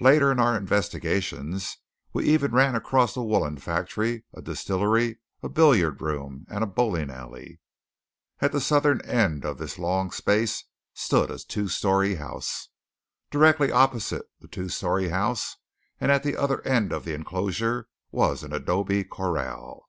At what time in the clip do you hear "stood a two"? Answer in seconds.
10.94-11.68